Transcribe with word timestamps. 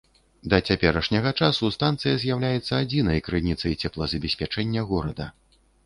Да 0.53 0.59
цяперашняга 0.71 1.33
часу 1.41 1.69
станцыя 1.77 2.15
з'яўляецца 2.25 2.73
адзінай 2.87 3.23
крыніцай 3.31 3.79
цеплазабеспячэння 3.81 4.81
горада. 4.95 5.33